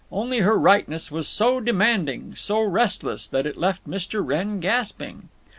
[0.11, 4.25] Only her rightness was so demanding, so restless, that it left Mr.
[4.25, 5.29] Wrenn gasping.